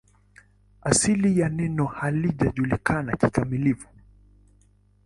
[0.81, 3.87] Asili ya neno haijulikani kikamilifu.